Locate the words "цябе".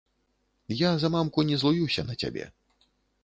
2.21-2.49